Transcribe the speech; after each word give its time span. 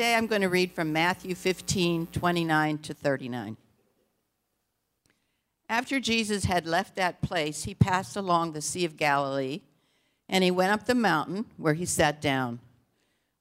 today 0.00 0.14
I'm 0.14 0.28
going 0.28 0.40
to 0.40 0.48
read 0.48 0.72
from 0.72 0.94
Matthew 0.94 1.34
15 1.34 2.06
29 2.06 2.78
to 2.78 2.94
39. 2.94 3.58
After 5.68 6.00
Jesus 6.00 6.44
had 6.44 6.66
left 6.66 6.96
that 6.96 7.20
place, 7.20 7.64
he 7.64 7.74
passed 7.74 8.16
along 8.16 8.52
the 8.52 8.62
Sea 8.62 8.86
of 8.86 8.96
Galilee, 8.96 9.60
and 10.26 10.42
he 10.42 10.50
went 10.50 10.72
up 10.72 10.86
the 10.86 10.94
mountain 10.94 11.44
where 11.58 11.74
he 11.74 11.84
sat 11.84 12.22
down. 12.22 12.60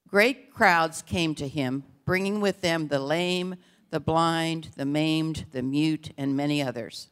Great 0.06 0.54
crowds 0.54 1.02
came 1.02 1.34
to 1.36 1.48
him, 1.48 1.86
bringing 2.04 2.42
with 2.42 2.60
them 2.60 2.90
the 2.90 3.00
lame, 3.00 3.56
the 3.90 4.02
blind, 4.02 4.72
the 4.76 4.84
maimed, 4.84 5.46
the 5.54 5.64
mute, 5.64 6.12
and 6.18 6.36
many 6.36 6.62
others. 6.62 7.08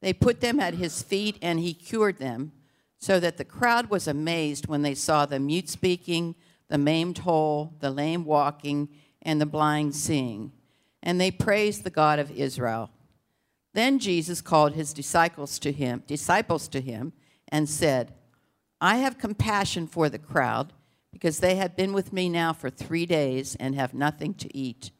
They 0.00 0.14
put 0.14 0.40
them 0.40 0.58
at 0.58 0.72
his 0.72 1.02
feet, 1.02 1.36
and 1.42 1.60
he 1.60 1.74
cured 1.74 2.16
them, 2.16 2.52
so 2.98 3.20
that 3.20 3.36
the 3.36 3.44
crowd 3.44 3.90
was 3.90 4.08
amazed 4.08 4.68
when 4.68 4.80
they 4.80 4.94
saw 4.94 5.26
the 5.26 5.38
mute 5.38 5.68
speaking, 5.68 6.34
the 6.70 6.78
maimed 6.78 7.18
whole, 7.18 7.74
the 7.80 7.90
lame 7.90 8.24
walking, 8.24 8.88
and 9.20 9.40
the 9.40 9.46
blind 9.46 9.94
seeing. 9.94 10.52
And 11.02 11.20
they 11.20 11.30
praised 11.30 11.84
the 11.84 11.90
God 11.90 12.18
of 12.18 12.30
Israel. 12.30 12.90
Then 13.74 13.98
Jesus 13.98 14.40
called 14.40 14.72
his 14.72 14.92
disciples 14.92 15.58
to 15.58 15.72
him, 15.72 16.02
disciples 16.06 16.68
to 16.68 16.80
him, 16.80 17.12
and 17.48 17.68
said, 17.68 18.14
I 18.80 18.96
have 18.96 19.18
compassion 19.18 19.86
for 19.86 20.08
the 20.08 20.18
crowd, 20.18 20.72
because 21.12 21.40
they 21.40 21.56
have 21.56 21.76
been 21.76 21.92
with 21.92 22.12
me 22.12 22.28
now 22.28 22.52
for 22.52 22.70
three 22.70 23.04
days 23.04 23.56
and 23.56 23.74
have 23.74 23.92
nothing 23.92 24.32
to 24.34 24.56
eat. 24.56 24.90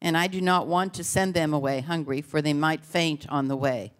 And 0.00 0.16
I 0.16 0.26
do 0.26 0.40
not 0.40 0.66
want 0.66 0.94
to 0.94 1.04
send 1.04 1.34
them 1.34 1.52
away 1.52 1.80
hungry, 1.80 2.22
for 2.22 2.42
they 2.42 2.54
might 2.54 2.84
faint 2.84 3.28
on 3.28 3.48
the 3.48 3.56
way. 3.56 3.92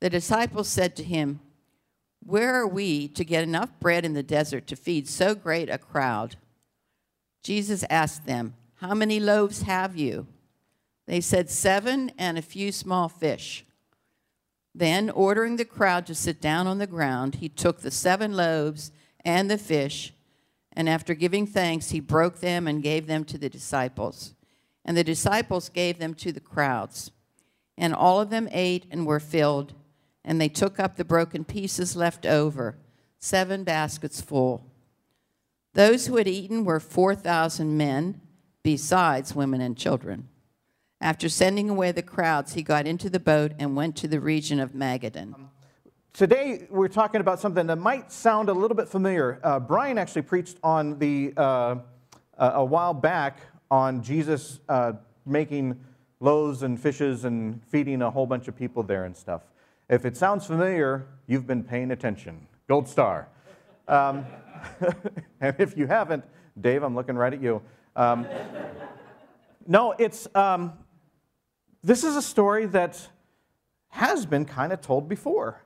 The 0.00 0.08
disciples 0.08 0.68
said 0.68 0.96
to 0.96 1.04
him, 1.04 1.40
Where 2.24 2.54
are 2.54 2.66
we 2.66 3.08
to 3.08 3.24
get 3.24 3.42
enough 3.42 3.70
bread 3.80 4.04
in 4.04 4.14
the 4.14 4.22
desert 4.22 4.66
to 4.68 4.76
feed 4.76 5.08
so 5.08 5.34
great 5.34 5.68
a 5.68 5.78
crowd? 5.78 6.36
Jesus 7.42 7.84
asked 7.88 8.26
them, 8.26 8.54
How 8.76 8.94
many 8.94 9.18
loaves 9.18 9.62
have 9.62 9.96
you? 9.96 10.26
They 11.06 11.20
said, 11.20 11.50
Seven 11.50 12.12
and 12.18 12.38
a 12.38 12.42
few 12.42 12.72
small 12.72 13.08
fish. 13.08 13.64
Then, 14.74 15.10
ordering 15.10 15.56
the 15.56 15.64
crowd 15.64 16.06
to 16.06 16.14
sit 16.14 16.40
down 16.40 16.66
on 16.66 16.78
the 16.78 16.86
ground, 16.86 17.36
he 17.36 17.48
took 17.48 17.80
the 17.80 17.90
seven 17.90 18.36
loaves 18.36 18.92
and 19.24 19.50
the 19.50 19.58
fish, 19.58 20.12
and 20.72 20.88
after 20.88 21.14
giving 21.14 21.46
thanks, 21.46 21.90
he 21.90 22.00
broke 22.00 22.38
them 22.38 22.68
and 22.68 22.82
gave 22.82 23.06
them 23.06 23.24
to 23.24 23.38
the 23.38 23.48
disciples. 23.48 24.34
And 24.84 24.96
the 24.96 25.04
disciples 25.04 25.68
gave 25.68 25.98
them 25.98 26.14
to 26.14 26.32
the 26.32 26.40
crowds. 26.40 27.10
And 27.76 27.94
all 27.94 28.20
of 28.20 28.30
them 28.30 28.48
ate 28.52 28.86
and 28.90 29.06
were 29.06 29.20
filled, 29.20 29.74
and 30.24 30.40
they 30.40 30.48
took 30.48 30.78
up 30.78 30.96
the 30.96 31.04
broken 31.04 31.44
pieces 31.44 31.96
left 31.96 32.26
over, 32.26 32.76
seven 33.18 33.64
baskets 33.64 34.20
full. 34.20 34.66
Those 35.74 36.06
who 36.06 36.16
had 36.16 36.28
eaten 36.28 36.64
were 36.64 36.80
4,000 36.80 37.76
men, 37.76 38.20
besides 38.62 39.34
women 39.34 39.60
and 39.60 39.76
children. 39.76 40.28
After 41.00 41.28
sending 41.28 41.70
away 41.70 41.92
the 41.92 42.02
crowds, 42.02 42.54
he 42.54 42.62
got 42.62 42.86
into 42.86 43.08
the 43.08 43.20
boat 43.20 43.52
and 43.58 43.74
went 43.74 43.96
to 43.96 44.08
the 44.08 44.20
region 44.20 44.60
of 44.60 44.72
Magadan. 44.72 45.34
Today, 46.12 46.66
we're 46.68 46.88
talking 46.88 47.20
about 47.20 47.40
something 47.40 47.66
that 47.68 47.76
might 47.76 48.12
sound 48.12 48.48
a 48.48 48.52
little 48.52 48.76
bit 48.76 48.88
familiar. 48.88 49.38
Uh, 49.42 49.60
Brian 49.60 49.96
actually 49.96 50.22
preached 50.22 50.58
on 50.62 50.98
the, 50.98 51.32
uh, 51.36 51.76
a 52.36 52.64
while 52.64 52.92
back 52.92 53.38
on 53.70 54.02
Jesus 54.02 54.58
uh, 54.68 54.92
making 55.24 55.78
loaves 56.18 56.64
and 56.64 56.78
fishes 56.78 57.24
and 57.24 57.62
feeding 57.68 58.02
a 58.02 58.10
whole 58.10 58.26
bunch 58.26 58.48
of 58.48 58.56
people 58.56 58.82
there 58.82 59.04
and 59.04 59.16
stuff. 59.16 59.42
If 59.90 60.04
it 60.04 60.16
sounds 60.16 60.46
familiar, 60.46 61.08
you've 61.26 61.48
been 61.48 61.64
paying 61.64 61.90
attention. 61.90 62.46
Gold 62.68 62.86
star. 62.86 63.28
Um, 63.88 64.24
and 65.40 65.56
if 65.58 65.76
you 65.76 65.88
haven't, 65.88 66.22
Dave, 66.60 66.84
I'm 66.84 66.94
looking 66.94 67.16
right 67.16 67.32
at 67.34 67.42
you. 67.42 67.60
Um, 67.96 68.24
no, 69.66 69.92
it's, 69.98 70.28
um, 70.36 70.74
this 71.82 72.04
is 72.04 72.14
a 72.14 72.22
story 72.22 72.66
that 72.66 73.04
has 73.88 74.24
been 74.26 74.44
kind 74.44 74.72
of 74.72 74.80
told 74.80 75.08
before. 75.08 75.64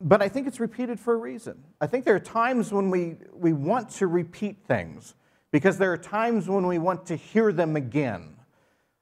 But 0.00 0.22
I 0.22 0.28
think 0.28 0.46
it's 0.46 0.60
repeated 0.60 1.00
for 1.00 1.14
a 1.14 1.16
reason. 1.16 1.64
I 1.80 1.88
think 1.88 2.04
there 2.04 2.14
are 2.14 2.20
times 2.20 2.72
when 2.72 2.90
we, 2.90 3.16
we 3.32 3.52
want 3.52 3.90
to 3.90 4.06
repeat 4.06 4.58
things 4.64 5.16
because 5.50 5.76
there 5.76 5.92
are 5.92 5.98
times 5.98 6.48
when 6.48 6.68
we 6.68 6.78
want 6.78 7.06
to 7.06 7.16
hear 7.16 7.52
them 7.52 7.74
again. 7.74 8.36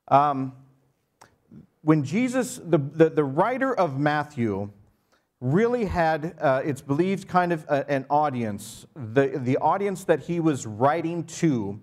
Um, 0.09 0.55
when 1.85 2.03
Jesus, 2.03 2.59
the, 2.65 2.79
the, 2.79 3.11
the, 3.11 3.25
writer 3.25 3.75
of 3.75 3.99
Matthew, 3.99 4.71
really 5.41 5.85
had, 5.85 6.35
uh, 6.41 6.63
it's 6.65 6.81
believed, 6.81 7.29
kind 7.29 7.53
of 7.53 7.67
a, 7.69 7.89
an 7.91 8.07
audience, 8.09 8.87
the, 8.97 9.33
the 9.37 9.59
audience 9.59 10.05
that 10.05 10.21
he 10.21 10.41
was 10.41 10.65
writing 10.65 11.25
to 11.25 11.79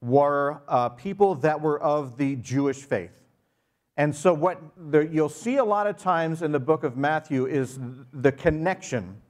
were 0.00 0.62
uh, 0.68 0.88
people 0.88 1.34
that 1.36 1.60
were 1.60 1.78
of 1.82 2.16
the 2.16 2.36
Jewish 2.36 2.78
faith. 2.78 3.12
And 3.98 4.16
so, 4.16 4.32
what 4.32 4.58
the, 4.90 5.00
you'll 5.00 5.28
see 5.28 5.56
a 5.56 5.64
lot 5.64 5.86
of 5.86 5.98
times 5.98 6.40
in 6.40 6.50
the 6.50 6.58
book 6.58 6.82
of 6.82 6.96
Matthew 6.96 7.44
is 7.44 7.78
the 8.14 8.32
connection 8.32 9.20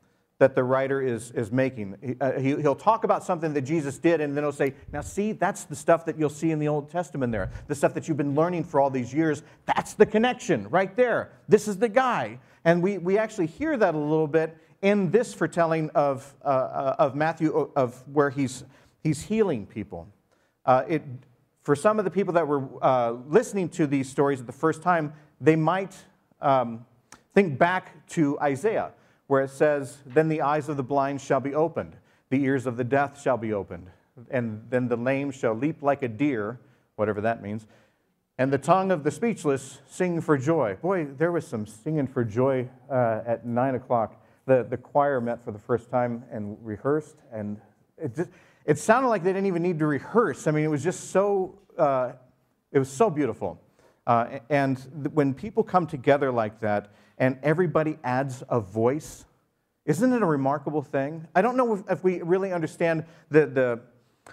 that 0.43 0.57
the 0.57 0.65
writer 0.65 1.01
is, 1.01 1.31
is 1.31 1.53
making. 1.53 1.97
He, 2.03 2.17
uh, 2.21 2.33
he, 2.33 2.55
will 2.55 2.75
talk 2.75 3.05
about 3.05 3.23
something 3.23 3.55
that 3.55 3.63
Jesus 3.63 3.97
did, 3.97 4.21
and 4.21 4.37
then 4.37 4.43
he'll 4.43 4.51
say, 4.51 4.75
Now, 4.93 5.01
see, 5.01 5.31
that's 5.31 5.63
the 5.63 5.77
stuff 5.77 6.05
that 6.07 6.19
you'll 6.19 6.31
see 6.31 6.51
in 6.51 6.59
the 6.59 6.67
Old 6.67 6.91
Testament 6.91 7.31
there. 7.31 7.53
The 7.69 7.77
stuff 7.77 7.95
that 7.95 8.09
you've 8.09 8.17
been 8.17 8.35
learning 8.35 8.65
for 8.65 8.81
all 8.81 8.91
these 8.91 9.15
years. 9.15 9.45
That's 9.67 9.95
the 9.95 10.05
connection 10.05 10.69
right 10.69 10.97
there. 10.97 11.31
This 11.49 11.69
is 11.69 11.79
the 11.79 11.89
guy. 11.89 12.41
And 12.65 12.83
we, 12.83 12.99
we 12.99 13.19
actually 13.19 13.47
hear 13.47 13.77
that 13.77 13.95
a 13.95 13.99
little 13.99 14.27
bit 14.27 14.59
in 14.83 15.13
this 15.13 15.33
foretelling 15.33 15.91
of, 15.91 16.35
uh, 16.45 16.49
uh 16.49 16.97
of 16.99 17.15
Matthew, 17.15 17.71
of 17.77 18.03
where 18.09 18.31
he's, 18.31 18.65
he's 19.05 19.23
healing 19.23 19.65
people. 19.65 20.09
Uh, 20.67 20.83
it, 20.89 21.03
for 21.63 21.77
some 21.77 22.01
of 22.01 22.05
the 22.05 22.11
people 22.11 22.35
that 22.35 22.49
were 22.49 22.65
uh, 22.83 23.13
listening 23.29 23.69
to 23.69 23.87
these 23.87 24.11
stories 24.11 24.43
the 24.43 24.51
first 24.51 24.83
time, 24.83 25.13
they 25.41 25.55
might 25.55 25.95
um, 26.41 26.85
think 27.33 27.61
back 27.61 28.05
to 28.09 28.41
Isaiah, 28.41 28.91
where 29.33 29.41
it 29.41 29.49
says, 29.49 29.97
Then 30.05 30.29
the 30.29 30.43
eyes 30.43 30.69
of 30.69 30.77
the 30.77 30.83
blind 30.83 31.19
shall 31.23 31.41
be 31.41 31.55
opened, 31.55 31.97
the 32.29 32.45
ears 32.45 32.67
of 32.67 32.77
the 32.77 32.85
deaf 32.85 33.19
shall 33.19 33.39
be 33.39 33.55
opened, 33.55 33.89
and 34.31 34.63
then 34.69 34.89
the 34.89 34.97
lame 34.97 35.31
shall 35.31 35.55
leap 35.55 35.83
like 35.83 36.03
a 36.03 36.09
deer, 36.09 36.61
whatever 36.97 37.23
that 37.23 37.43
means, 37.43 37.67
and 38.37 38.53
the 38.53 38.59
tongue 38.59 38.91
of 38.91 39.05
the 39.05 39.11
speechless 39.11 39.79
sing 39.89 40.21
for 40.21 40.37
joy. 40.37 40.77
Boy, 40.83 41.07
there 41.17 41.33
was 41.33 41.47
some 41.47 41.67
singing 41.67 42.07
for 42.07 42.25
joy 42.25 42.69
uh, 42.91 43.23
at 43.25 43.47
9 43.47 43.75
o'clock. 43.77 44.23
The, 44.45 44.67
the 44.69 44.77
choir 44.77 45.19
met 45.19 45.43
for 45.43 45.51
the 45.51 45.59
first 45.59 45.91
time 45.91 46.25
and 46.31 46.59
rehearsed, 46.61 47.17
and 47.33 47.59
it 47.97 48.15
just 48.15 48.29
it 48.67 48.79
sounded 48.79 49.09
like 49.09 49.23
they 49.23 49.33
didn't 49.33 49.47
even 49.47 49.63
need 49.63 49.79
to 49.79 49.87
rehearse. 49.87 50.47
I 50.47 50.51
mean, 50.51 50.65
it 50.65 50.71
was 50.71 50.85
just 50.85 51.09
so, 51.11 51.59
uh, 51.79 52.13
it 52.71 52.79
was 52.79 52.91
so 52.91 53.09
beautiful. 53.09 53.59
Uh, 54.07 54.41
and 54.51 54.79
when 55.15 55.33
people 55.33 55.65
come 55.65 55.87
together 55.87 56.31
like 56.31 56.61
that 56.61 56.93
and 57.23 57.39
everybody 57.45 57.97
adds 58.03 58.43
a 58.49 58.59
voice, 58.59 59.27
isn't 59.87 60.13
it 60.13 60.23
a 60.23 60.27
remarkable 60.27 60.83
thing? 60.83 61.25
I 61.37 61.41
don't 61.41 61.57
know 61.57 61.75
if, 61.75 61.83
if 61.89 62.03
we 62.03 62.21
really 62.21 62.53
understand 62.53 63.05
the, 63.31 63.47
the, 63.47 63.81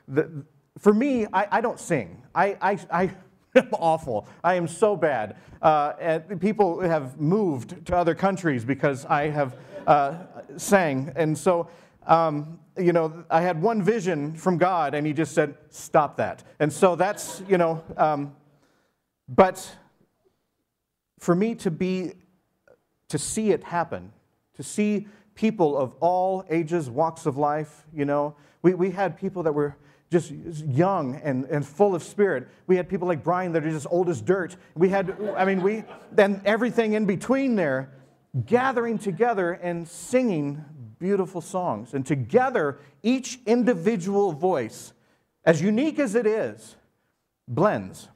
the 0.08 0.44
for 0.80 0.92
me, 0.92 1.28
I, 1.32 1.48
I 1.52 1.62
don't 1.62 1.80
sing. 1.80 2.24
I, 2.34 2.58
I, 2.60 2.80
I 2.92 3.04
am 3.56 3.70
awful. 3.74 4.28
I 4.44 4.56
am 4.56 4.68
so 4.68 4.96
bad. 4.96 5.36
Uh, 5.62 5.94
and 6.00 6.42
people 6.42 6.80
have 6.80 7.20
moved 7.20 7.86
to 7.86 7.96
other 7.96 8.16
countries 8.16 8.66
because 8.66 9.06
I 9.06 9.30
have 9.30 9.56
uh, 9.86 10.16
sang. 10.58 11.14
And 11.16 11.38
so 11.38 11.70
um, 12.08 12.60
you 12.76 12.92
know, 12.92 13.24
I 13.30 13.42
had 13.42 13.62
one 13.62 13.84
vision 13.84 14.34
from 14.34 14.58
God, 14.58 14.96
and 14.96 15.06
He 15.06 15.14
just 15.14 15.36
said, 15.36 15.54
"Stop 15.70 16.18
that." 16.18 16.44
And 16.60 16.74
so 16.74 16.96
that's, 16.96 17.44
you 17.48 17.60
know, 17.60 17.84
um, 17.98 18.36
but 19.28 19.76
for 21.20 21.36
me 21.36 21.54
to 21.56 21.70
be, 21.70 22.14
to 23.10 23.18
see 23.18 23.52
it 23.52 23.64
happen, 23.64 24.12
to 24.56 24.64
see 24.64 25.08
people 25.36 25.78
of 25.78 25.94
all 26.00 26.46
ages, 26.50 26.90
walks 26.90 27.26
of 27.26 27.38
life, 27.38 27.86
you 27.94 28.06
know, 28.06 28.36
we, 28.62 28.74
we 28.74 28.92
had 28.92 29.18
people 29.18 29.44
that 29.44 29.54
were 29.54 29.76
just 30.12 30.32
young 30.32 31.16
and, 31.24 31.46
and 31.46 31.66
full 31.66 31.94
of 31.94 32.04
spirit. 32.04 32.48
We 32.68 32.76
had 32.76 32.90
people 32.90 33.08
like 33.08 33.24
Brian 33.24 33.52
that 33.54 33.66
are 33.66 33.70
just 33.70 33.88
old 33.90 34.10
as 34.10 34.22
dirt. 34.22 34.56
We 34.76 34.90
had, 34.90 35.16
I 35.38 35.46
mean, 35.46 35.62
we, 35.62 35.84
then 36.12 36.42
everything 36.46 36.94
in 36.94 37.06
between 37.06 37.56
there, 37.56 37.92
gathering 38.46 38.98
together 38.98 39.54
and 39.54 39.88
singing 39.88 40.64
beautiful 41.00 41.42
songs. 41.42 41.94
And 41.94 42.06
together, 42.06 42.80
each 43.04 43.40
individual 43.46 44.32
voice, 44.34 44.94
as 45.46 45.62
unique 45.62 46.00
as 46.00 46.16
it 46.16 46.26
is, 46.26 46.76
blends. 47.48 48.10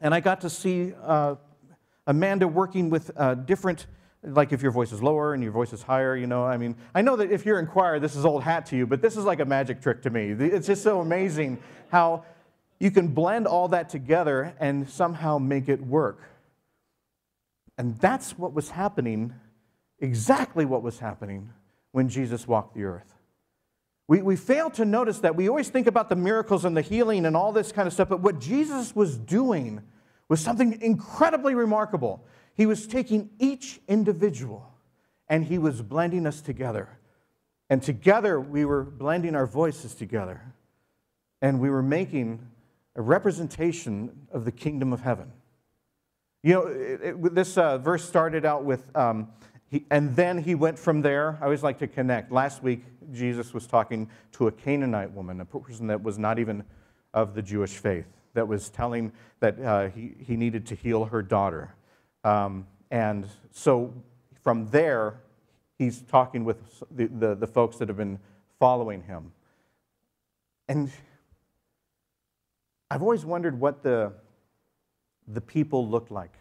And 0.00 0.14
I 0.14 0.20
got 0.20 0.40
to 0.40 0.50
see 0.50 0.92
uh, 1.02 1.36
Amanda 2.06 2.48
working 2.48 2.90
with 2.90 3.10
uh, 3.16 3.34
different, 3.34 3.86
like 4.24 4.52
if 4.52 4.62
your 4.62 4.72
voice 4.72 4.92
is 4.92 5.02
lower 5.02 5.34
and 5.34 5.42
your 5.42 5.52
voice 5.52 5.72
is 5.72 5.82
higher, 5.82 6.16
you 6.16 6.26
know, 6.26 6.44
I 6.44 6.56
mean, 6.56 6.76
I 6.94 7.02
know 7.02 7.16
that 7.16 7.30
if 7.30 7.44
you're 7.44 7.58
in 7.58 7.66
choir, 7.66 7.98
this 7.98 8.16
is 8.16 8.24
old 8.24 8.42
hat 8.42 8.66
to 8.66 8.76
you, 8.76 8.86
but 8.86 9.02
this 9.02 9.16
is 9.16 9.24
like 9.24 9.40
a 9.40 9.44
magic 9.44 9.82
trick 9.82 10.02
to 10.02 10.10
me. 10.10 10.30
It's 10.30 10.66
just 10.66 10.82
so 10.82 11.00
amazing 11.00 11.58
how 11.90 12.24
you 12.78 12.90
can 12.90 13.08
blend 13.08 13.46
all 13.46 13.68
that 13.68 13.88
together 13.88 14.54
and 14.58 14.88
somehow 14.88 15.38
make 15.38 15.68
it 15.68 15.80
work. 15.80 16.22
And 17.76 17.98
that's 17.98 18.38
what 18.38 18.52
was 18.52 18.70
happening, 18.70 19.34
exactly 19.98 20.64
what 20.64 20.82
was 20.82 20.98
happening 20.98 21.50
when 21.92 22.08
Jesus 22.08 22.46
walked 22.48 22.74
the 22.74 22.84
earth. 22.84 23.14
We, 24.06 24.22
we 24.22 24.36
fail 24.36 24.70
to 24.70 24.84
notice 24.84 25.20
that. 25.20 25.34
We 25.34 25.48
always 25.48 25.70
think 25.70 25.86
about 25.86 26.08
the 26.08 26.16
miracles 26.16 26.64
and 26.64 26.76
the 26.76 26.82
healing 26.82 27.26
and 27.26 27.36
all 27.36 27.52
this 27.52 27.72
kind 27.72 27.86
of 27.86 27.92
stuff, 27.92 28.08
but 28.08 28.20
what 28.20 28.38
Jesus 28.38 28.94
was 28.94 29.16
doing 29.16 29.82
was 30.28 30.40
something 30.40 30.80
incredibly 30.80 31.54
remarkable. 31.54 32.24
He 32.54 32.66
was 32.66 32.86
taking 32.86 33.30
each 33.38 33.80
individual 33.88 34.72
and 35.28 35.44
he 35.44 35.58
was 35.58 35.82
blending 35.82 36.26
us 36.26 36.40
together. 36.40 36.98
And 37.68 37.82
together 37.82 38.40
we 38.40 38.64
were 38.64 38.84
blending 38.84 39.34
our 39.34 39.46
voices 39.46 39.94
together. 39.94 40.40
And 41.42 41.60
we 41.60 41.68
were 41.68 41.82
making 41.82 42.46
a 42.96 43.02
representation 43.02 44.26
of 44.32 44.44
the 44.44 44.52
kingdom 44.52 44.92
of 44.92 45.00
heaven. 45.00 45.32
You 46.42 46.52
know, 46.52 46.66
it, 46.66 47.00
it, 47.02 47.34
this 47.34 47.56
uh, 47.58 47.78
verse 47.78 48.06
started 48.06 48.44
out 48.44 48.64
with, 48.64 48.84
um, 48.94 49.28
he, 49.70 49.84
and 49.90 50.14
then 50.14 50.38
he 50.38 50.54
went 50.54 50.78
from 50.78 51.02
there. 51.02 51.38
I 51.40 51.44
always 51.44 51.62
like 51.62 51.78
to 51.78 51.86
connect. 51.86 52.30
Last 52.30 52.62
week, 52.62 52.84
Jesus 53.12 53.52
was 53.52 53.66
talking 53.66 54.08
to 54.32 54.46
a 54.46 54.52
Canaanite 54.52 55.10
woman, 55.12 55.40
a 55.40 55.44
person 55.44 55.86
that 55.88 56.02
was 56.02 56.18
not 56.18 56.38
even 56.38 56.64
of 57.12 57.34
the 57.34 57.42
Jewish 57.42 57.72
faith, 57.72 58.06
that 58.34 58.46
was 58.46 58.68
telling 58.68 59.12
that 59.40 59.58
uh, 59.60 59.88
he, 59.88 60.14
he 60.18 60.36
needed 60.36 60.66
to 60.66 60.74
heal 60.74 61.06
her 61.06 61.22
daughter. 61.22 61.74
Um, 62.24 62.66
and 62.90 63.28
so 63.52 63.92
from 64.42 64.68
there, 64.70 65.20
he's 65.78 66.00
talking 66.02 66.44
with 66.44 66.82
the, 66.90 67.06
the, 67.06 67.34
the 67.34 67.46
folks 67.46 67.76
that 67.76 67.88
have 67.88 67.96
been 67.96 68.18
following 68.58 69.02
him. 69.02 69.32
And 70.68 70.90
I've 72.90 73.02
always 73.02 73.24
wondered 73.24 73.58
what 73.60 73.82
the, 73.82 74.12
the 75.28 75.40
people 75.40 75.88
looked 75.88 76.10
like. 76.10 76.32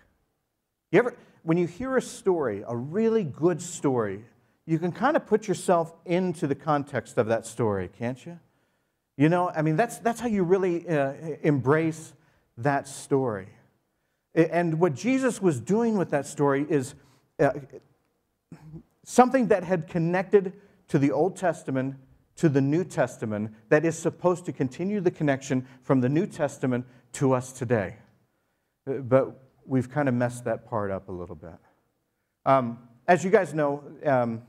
You 0.92 1.00
ever, 1.00 1.16
when 1.44 1.58
you 1.58 1.68
hear 1.68 1.98
a 1.98 2.02
story, 2.02 2.64
a 2.68 2.76
really 2.76 3.24
good 3.24 3.62
story, 3.62 4.24
you 4.66 4.80
can 4.80 4.92
kind 4.92 5.18
of 5.18 5.26
put 5.26 5.48
yourself 5.48 5.94
into 6.06 6.48
the 6.48 6.56
context 6.56 7.18
of 7.18 7.28
that 7.28 7.46
story, 7.46 7.90
can't 7.98 8.26
you? 8.26 8.40
You 9.18 9.30
know, 9.30 9.50
I 9.50 9.62
mean, 9.62 9.76
that's, 9.76 9.98
that's 10.00 10.20
how 10.20 10.28
you 10.28 10.44
really 10.44 10.88
uh, 10.88 11.14
embrace 11.42 12.14
that 12.58 12.88
story. 12.88 13.48
And 14.36 14.80
what 14.80 14.96
Jesus 14.96 15.42
was 15.42 15.60
doing 15.60 15.98
with 15.98 16.10
that 16.10 16.26
story 16.26 16.66
is 16.70 16.96
uh, 17.40 17.52
something 19.04 19.48
that 19.48 19.64
had 19.64 19.88
connected 19.88 20.54
to 20.88 20.98
the 20.98 21.12
Old 21.12 21.36
Testament 21.36 21.96
to 22.36 22.50
the 22.50 22.62
New 22.62 22.84
Testament 22.84 23.52
that 23.70 23.86
is 23.86 23.98
supposed 23.98 24.46
to 24.46 24.52
continue 24.52 25.00
the 25.00 25.12
connection 25.12 25.68
from 25.82 26.02
the 26.02 26.10
New 26.10 26.26
Testament 26.26 26.86
to 27.14 27.34
us 27.34 27.52
today. 27.52 27.96
Uh, 28.88 28.94
but 28.94 29.40
we've 29.66 29.90
kind 29.90 30.10
of 30.10 30.16
messed 30.16 30.46
that 30.46 30.68
part 30.68 30.92
up 30.92 31.10
a 31.10 31.12
little 31.12 31.36
bit. 31.36 31.56
Um, 32.46 32.80
as 33.08 33.24
you 33.24 33.30
guys 33.30 33.54
know, 33.54 33.84
um, 34.06 34.42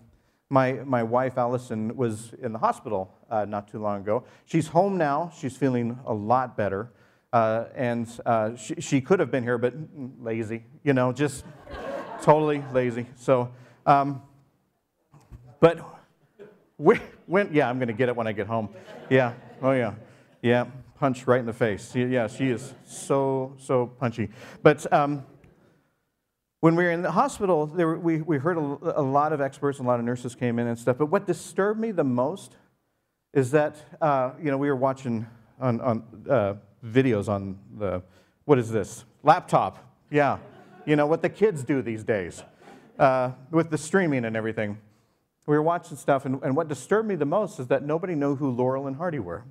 my, 0.51 0.73
my 0.73 1.03
wife 1.03 1.37
Allison 1.37 1.97
was 1.97 2.33
in 2.41 2.53
the 2.53 2.59
hospital 2.59 3.15
uh, 3.31 3.45
not 3.45 3.69
too 3.69 3.79
long 3.79 4.01
ago. 4.01 4.25
She's 4.45 4.69
home 4.69 4.97
now. 4.97 5.33
She's 5.37 5.57
feeling 5.57 5.99
a 6.07 6.15
lot 6.15 6.57
better. 6.57 6.91
Uh, 7.35 7.67
and 7.75 8.21
uh, 8.27 8.55
she, 8.55 8.77
she 8.77 9.01
could 9.01 9.19
have 9.19 9.29
been 9.29 9.43
here, 9.43 9.59
but 9.59 9.75
lazy, 10.21 10.63
you 10.85 10.93
know, 10.93 11.13
just 11.13 11.45
totally 12.23 12.63
lazy. 12.73 13.07
So, 13.17 13.51
um, 13.87 14.23
but 15.59 15.81
when, 16.77 17.01
yeah, 17.53 17.69
I'm 17.69 17.79
going 17.79 17.89
to 17.89 17.93
get 17.93 18.09
it 18.09 18.15
when 18.15 18.29
I 18.29 18.33
get 18.33 18.47
home. 18.47 18.69
Yeah, 19.11 19.33
oh 19.63 19.73
yeah, 19.73 19.95
yeah, 20.43 20.67
punch 21.01 21.27
right 21.27 21.41
in 21.41 21.47
the 21.47 21.53
face. 21.53 21.93
Yeah, 21.97 22.29
she 22.29 22.51
is 22.51 22.73
so, 22.87 23.57
so 23.59 23.89
punchy. 23.89 24.29
But 24.63 24.93
um, 24.93 25.27
when 26.61 26.77
we 26.77 26.85
were 26.85 26.93
in 26.93 27.03
the 27.03 27.11
hospital, 27.11 27.67
were, 27.67 27.99
we, 27.99 28.23
we 28.23 28.39
heard 28.39 28.59
a, 28.59 29.01
a, 29.01 29.03
lot 29.03 29.33
of 29.33 29.41
experts, 29.41 29.81
and 29.81 29.89
a 29.89 29.91
lot 29.91 29.99
of 29.99 30.07
nurses 30.07 30.37
came 30.37 30.61
in 30.61 30.69
and 30.69 30.79
stuff. 30.79 30.99
But 30.99 31.07
what 31.07 31.27
disturbed 31.27 31.81
me 31.81 31.91
the 31.91 32.05
most 32.05 32.55
is 33.33 33.51
that, 33.51 33.75
uh, 34.01 34.35
you 34.41 34.53
know, 34.53 34.57
we 34.57 34.69
were 34.69 34.77
watching 34.77 35.27
on, 35.61 35.81
on 35.81 36.05
uh, 36.31 36.55
videos 36.85 37.29
on 37.29 37.59
the, 37.79 38.03
what 38.45 38.59
is 38.59 38.71
this? 38.71 39.05
Laptop. 39.23 39.79
Yeah. 40.11 40.39
You 40.85 40.97
know, 40.97 41.07
what 41.07 41.23
the 41.23 41.31
kids 41.31 41.65
do 41.65 41.83
these 41.83 42.05
days 42.05 42.43
uh, 42.99 43.33
with 43.51 43.71
the 43.71 43.79
streaming 43.79 44.25
and 44.25 44.37
everything. 44.37 44.79
We 45.47 45.57
were 45.57 45.63
watching 45.63 45.97
stuff, 45.97 46.25
and, 46.25 46.43
and 46.43 46.57
what 46.57 46.69
disturbed 46.69 47.09
me 47.09 47.17
the 47.17 47.27
most 47.27 47.61
is 47.61 47.67
that 47.69 47.85
nobody 47.85 48.15
knew 48.15 48.35
who 48.35 48.51
Laurel 48.51 48.87
and 48.87 48.97
Hardy 48.97 49.19
were. 49.19 49.45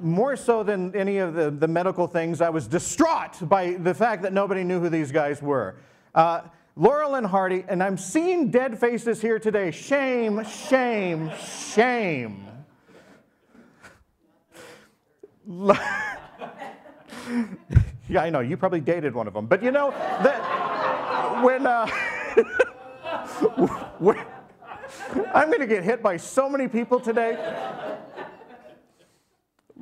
More 0.00 0.36
so 0.36 0.62
than 0.62 0.94
any 0.94 1.18
of 1.18 1.34
the, 1.34 1.50
the 1.50 1.68
medical 1.68 2.06
things, 2.06 2.40
I 2.40 2.50
was 2.50 2.66
distraught 2.66 3.48
by 3.48 3.74
the 3.74 3.94
fact 3.94 4.22
that 4.22 4.32
nobody 4.32 4.64
knew 4.64 4.80
who 4.80 4.88
these 4.88 5.12
guys 5.12 5.40
were. 5.40 5.76
Uh, 6.14 6.42
Laurel 6.76 7.14
and 7.14 7.26
Hardy, 7.26 7.64
and 7.68 7.82
I'm 7.82 7.96
seeing 7.96 8.50
dead 8.50 8.78
faces 8.78 9.20
here 9.20 9.38
today. 9.38 9.70
Shame, 9.70 10.44
shame, 10.44 11.30
shame. 11.74 12.48
yeah, 18.08 18.22
I 18.22 18.30
know. 18.30 18.40
You 18.40 18.56
probably 18.56 18.80
dated 18.80 19.14
one 19.14 19.26
of 19.26 19.34
them. 19.34 19.46
But 19.46 19.62
you 19.62 19.70
know, 19.70 19.90
that 19.90 21.42
when, 21.42 21.66
uh, 21.66 21.86
when 23.98 24.16
I'm 25.34 25.48
going 25.48 25.60
to 25.60 25.66
get 25.66 25.84
hit 25.84 26.02
by 26.02 26.16
so 26.16 26.48
many 26.48 26.68
people 26.68 27.00
today. 27.00 27.36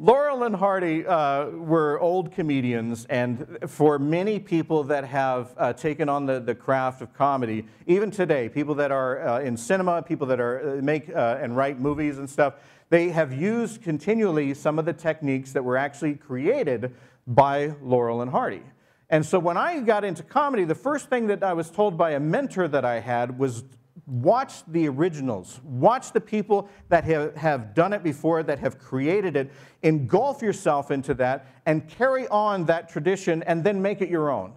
Laurel 0.02 0.44
and 0.44 0.56
Hardy 0.56 1.04
uh, 1.04 1.50
were 1.50 2.00
old 2.00 2.32
comedians, 2.32 3.04
and 3.10 3.58
for 3.66 3.98
many 3.98 4.38
people 4.38 4.82
that 4.84 5.04
have 5.04 5.52
uh, 5.58 5.74
taken 5.74 6.08
on 6.08 6.24
the, 6.24 6.40
the 6.40 6.54
craft 6.54 7.02
of 7.02 7.12
comedy, 7.12 7.66
even 7.86 8.10
today, 8.10 8.48
people 8.48 8.74
that 8.76 8.90
are 8.90 9.20
uh, 9.20 9.40
in 9.40 9.58
cinema, 9.58 10.00
people 10.00 10.26
that 10.28 10.40
are 10.40 10.78
uh, 10.78 10.82
make 10.82 11.10
uh, 11.10 11.38
and 11.42 11.54
write 11.54 11.80
movies 11.80 12.16
and 12.16 12.30
stuff, 12.30 12.54
they 12.88 13.10
have 13.10 13.34
used 13.34 13.82
continually 13.82 14.54
some 14.54 14.78
of 14.78 14.86
the 14.86 14.92
techniques 14.94 15.52
that 15.52 15.62
were 15.62 15.76
actually 15.76 16.14
created 16.14 16.94
by 17.30 17.74
Laurel 17.80 18.22
and 18.22 18.30
Hardy. 18.30 18.62
And 19.08 19.24
so 19.24 19.38
when 19.38 19.56
I 19.56 19.80
got 19.80 20.04
into 20.04 20.22
comedy, 20.22 20.64
the 20.64 20.74
first 20.74 21.08
thing 21.08 21.28
that 21.28 21.42
I 21.42 21.52
was 21.52 21.70
told 21.70 21.96
by 21.96 22.12
a 22.12 22.20
mentor 22.20 22.68
that 22.68 22.84
I 22.84 23.00
had 23.00 23.38
was 23.38 23.64
watch 24.06 24.64
the 24.66 24.88
originals. 24.88 25.60
Watch 25.64 26.12
the 26.12 26.20
people 26.20 26.68
that 26.88 27.04
have, 27.04 27.34
have 27.36 27.74
done 27.74 27.92
it 27.92 28.02
before, 28.02 28.42
that 28.42 28.58
have 28.58 28.78
created 28.78 29.36
it. 29.36 29.52
Engulf 29.82 30.42
yourself 30.42 30.90
into 30.90 31.14
that 31.14 31.46
and 31.66 31.88
carry 31.88 32.26
on 32.28 32.64
that 32.66 32.88
tradition 32.88 33.42
and 33.44 33.62
then 33.62 33.80
make 33.80 34.00
it 34.00 34.08
your 34.08 34.30
own. 34.30 34.52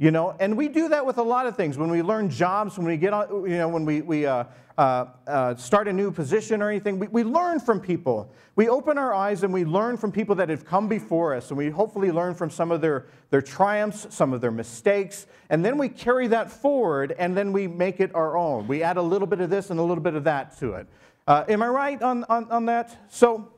You 0.00 0.12
know, 0.12 0.36
and 0.38 0.56
we 0.56 0.68
do 0.68 0.90
that 0.90 1.04
with 1.04 1.18
a 1.18 1.22
lot 1.22 1.46
of 1.46 1.56
things. 1.56 1.76
When 1.76 1.90
we 1.90 2.02
learn 2.02 2.30
jobs, 2.30 2.78
when 2.78 2.86
we 2.86 2.96
get 2.96 3.12
on, 3.12 3.28
you 3.50 3.58
know, 3.58 3.68
when 3.68 3.84
we, 3.84 4.00
we 4.00 4.26
uh, 4.26 4.44
uh, 4.78 5.06
uh, 5.26 5.56
start 5.56 5.88
a 5.88 5.92
new 5.92 6.12
position 6.12 6.62
or 6.62 6.70
anything, 6.70 7.00
we, 7.00 7.08
we 7.08 7.24
learn 7.24 7.58
from 7.58 7.80
people. 7.80 8.32
We 8.54 8.68
open 8.68 8.96
our 8.96 9.12
eyes 9.12 9.42
and 9.42 9.52
we 9.52 9.64
learn 9.64 9.96
from 9.96 10.12
people 10.12 10.36
that 10.36 10.50
have 10.50 10.64
come 10.64 10.86
before 10.88 11.34
us, 11.34 11.48
and 11.50 11.58
we 11.58 11.68
hopefully 11.68 12.12
learn 12.12 12.36
from 12.36 12.48
some 12.48 12.70
of 12.70 12.80
their, 12.80 13.06
their 13.30 13.42
triumphs, 13.42 14.06
some 14.10 14.32
of 14.32 14.40
their 14.40 14.52
mistakes, 14.52 15.26
and 15.50 15.64
then 15.64 15.76
we 15.78 15.88
carry 15.88 16.28
that 16.28 16.48
forward 16.48 17.16
and 17.18 17.36
then 17.36 17.52
we 17.52 17.66
make 17.66 17.98
it 17.98 18.14
our 18.14 18.36
own. 18.36 18.68
We 18.68 18.84
add 18.84 18.98
a 18.98 19.02
little 19.02 19.26
bit 19.26 19.40
of 19.40 19.50
this 19.50 19.70
and 19.70 19.80
a 19.80 19.82
little 19.82 20.02
bit 20.02 20.14
of 20.14 20.22
that 20.24 20.56
to 20.58 20.74
it. 20.74 20.86
Uh, 21.26 21.44
am 21.48 21.60
I 21.60 21.68
right 21.68 22.00
on, 22.00 22.22
on, 22.28 22.48
on 22.52 22.66
that? 22.66 22.96
So, 23.10 23.52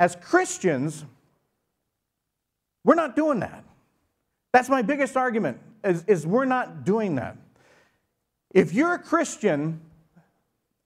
as 0.00 0.16
Christians, 0.16 1.04
we're 2.82 2.94
not 2.94 3.14
doing 3.14 3.40
that. 3.40 3.62
That's 4.52 4.68
my 4.68 4.82
biggest 4.82 5.16
argument, 5.16 5.58
is, 5.82 6.04
is 6.06 6.26
we're 6.26 6.44
not 6.44 6.84
doing 6.84 7.16
that. 7.16 7.36
If 8.50 8.74
you're 8.74 8.94
a 8.94 8.98
Christian, 8.98 9.80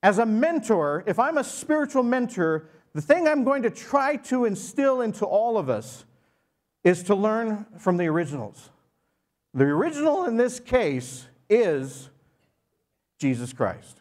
as 0.01 0.19
a 0.19 0.25
mentor, 0.25 1.03
if 1.05 1.19
I'm 1.19 1.37
a 1.37 1.43
spiritual 1.43 2.03
mentor, 2.03 2.69
the 2.93 3.01
thing 3.01 3.27
I'm 3.27 3.43
going 3.43 3.63
to 3.63 3.69
try 3.69 4.15
to 4.15 4.45
instill 4.45 5.01
into 5.01 5.25
all 5.25 5.57
of 5.57 5.69
us 5.69 6.05
is 6.83 7.03
to 7.03 7.15
learn 7.15 7.65
from 7.77 7.97
the 7.97 8.07
originals. 8.07 8.69
The 9.53 9.65
original 9.65 10.25
in 10.25 10.37
this 10.37 10.59
case 10.59 11.27
is 11.49 12.09
Jesus 13.19 13.51
Christ. 13.51 13.99